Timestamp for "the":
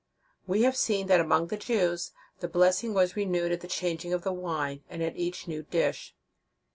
1.49-1.57, 2.39-2.47, 3.61-3.67, 4.23-4.33